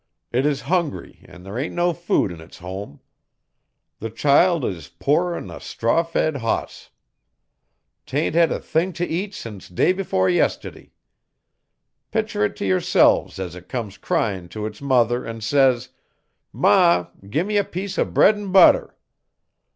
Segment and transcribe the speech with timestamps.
[0.31, 3.01] It is hungry an' there ain't no food in its home.
[3.99, 6.89] The child is poorer'n a straw fed hoss.
[8.07, 10.93] 'Tain't hed a thing t' eat since day before yistiddy.
[12.09, 15.89] Pictur' it to yourselves as it comes cryin' to its mother an' says:
[16.51, 17.05] '"Ma!
[17.29, 18.97] Gi' me a piece o' bread an' butter."